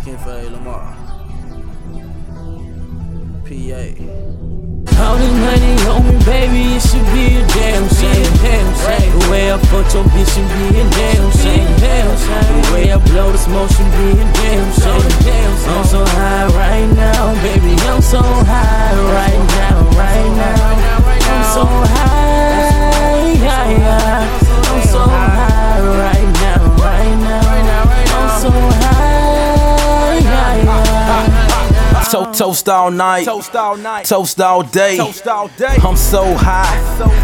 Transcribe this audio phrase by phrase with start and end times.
[0.00, 0.96] Skint Fade Lamar.
[3.44, 3.84] PA.
[5.02, 8.32] All this money on me, baby, it should be a damn shame.
[8.40, 9.18] Damn shame.
[9.18, 11.79] The way I fucked your bitch should be a damn shame.
[32.32, 34.04] Toast all night, Toast all night.
[34.06, 34.96] toast all day.
[34.96, 35.76] Toast all day.
[35.84, 36.70] I'm so high,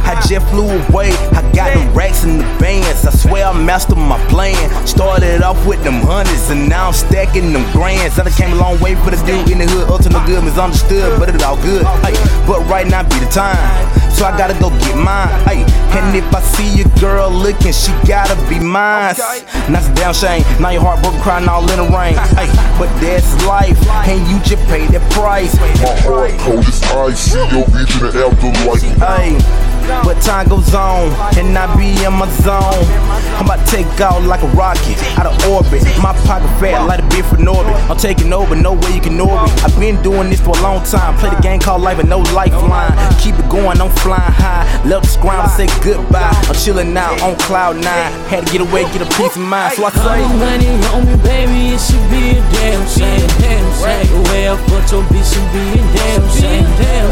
[0.04, 1.10] I just flew away.
[1.32, 3.06] I got them racks in the bands.
[3.06, 4.56] I swear I mastered my plan.
[4.86, 8.18] Started off with them hundreds, and now I'm stacking them grands.
[8.18, 9.88] I done came a long way for the dude in the hood.
[9.90, 11.84] Up to no good, misunderstood, but it's all good.
[12.04, 12.12] Ay,
[12.46, 13.56] but right now be the time,
[14.10, 15.28] so I gotta go get mine.
[15.46, 15.64] Ay,
[15.96, 19.14] and if I see your girl looking, she gotta be mine.
[19.64, 20.42] And that's a damn shame.
[20.60, 22.18] Now your heart broken, crying all in the rain.
[22.36, 25.54] Ay, but that's life, and you just pay the price.
[25.58, 28.82] My heart cold as ice, see your vision in the afterlife.
[29.02, 29.34] Hey,
[30.02, 32.86] but time goes on, and I be in my zone.
[33.38, 35.82] I'm about to take out like a rocket, out of orbit.
[36.02, 37.74] My pocket fat like a bit for orbit.
[37.90, 39.50] I'm taking over, no way you can orbit.
[39.64, 41.16] I've been doing this for a long time.
[41.18, 42.94] Play the game called life and no lifeline.
[43.18, 43.35] Keep
[43.66, 44.64] going, I'm flying high.
[44.86, 46.30] Left the ground say goodbye.
[46.46, 48.12] I'm chilling out on cloud nine.
[48.30, 49.74] Had to get away, get a peace of mind.
[49.74, 50.22] So I say,
[50.94, 53.26] on me, baby, it should be a damn shame.
[53.42, 54.06] Damn shame.
[54.06, 56.66] The way I fuck your bitch should be a damn shame.
[56.78, 57.05] Damn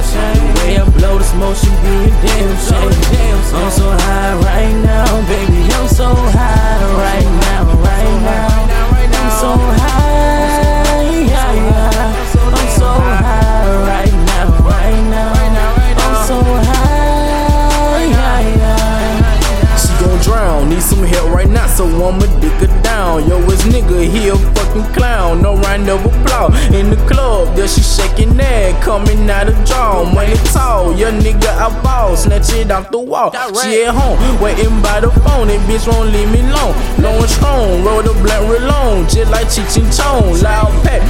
[20.63, 23.29] need some help right now, so I'ma dig her down.
[23.29, 25.43] Yo, this nigga, he a fucking clown.
[25.43, 30.05] No round of applause in the club, there she shaking that, coming out of draw.
[30.05, 33.31] Money tall, your nigga I ball, snatch it off the wall.
[33.63, 36.75] She at home, waiting by the phone, that bitch won't leave me alone.
[36.99, 40.41] Low and strong, roll the blunt real long, just like Cheech and Chong.
[40.43, 41.03] Loud pack,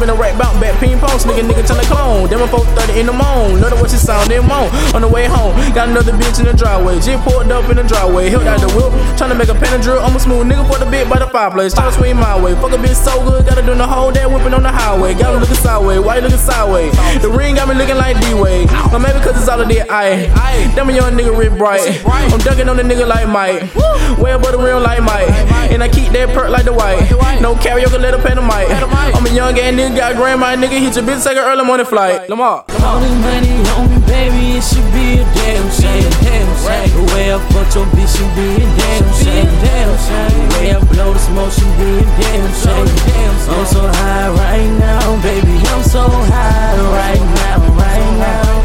[0.00, 2.24] spin a right bounce back, ping pong, nigga, nigga, tell a clone.
[2.32, 4.72] Them 430 in the moan, know the what she sounding moan.
[4.96, 7.84] On the way home, got another bitch in the driveway, just pulled up in the
[7.84, 8.88] driveway, held out the whip,
[9.20, 10.00] tryna make a pen and drill.
[10.00, 12.56] I'm a smooth nigga for the bit by the fireplace, tryna swing my way.
[12.56, 15.12] Fuck a bitch so good, gotta do the whole day whipping on the highway.
[15.12, 16.96] Got me looking sideways, why you looking sideways?
[17.20, 20.32] The ring got me looking like D-Way, or maybe cause it's all of the I.
[20.72, 23.68] Them a young nigga rip bright, I'm dunking on the nigga like Mike,
[24.16, 25.28] way above the rim like Mike,
[25.68, 27.04] and I keep that perk like the white.
[27.40, 28.68] No karaoke, let her pay the mic.
[28.70, 31.86] I'm a young ass nigga, got grandma nigga, hit your bitch, take an early morning
[31.86, 32.28] flight.
[32.28, 32.64] Lamar.
[32.82, 36.10] All this money on me, baby, it should be a damn shame.
[36.22, 36.90] Damn shame.
[36.96, 39.50] The way I fuck your bitch should be a damn shame.
[39.62, 40.32] Damn shame.
[40.32, 42.86] The way I blow the smoke should be a damn shame.
[42.86, 43.54] Damn shame.
[43.54, 45.54] I'm so high right now, baby.
[45.70, 48.60] I'm so high right now, right now.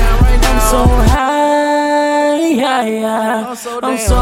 [0.46, 3.56] I'm so high, yeah, yeah.
[3.84, 4.22] I'm so